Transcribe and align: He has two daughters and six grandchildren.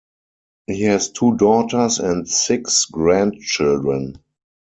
He 0.65 0.81
has 0.85 1.11
two 1.11 1.37
daughters 1.37 1.99
and 1.99 2.27
six 2.27 2.85
grandchildren. 2.85 4.15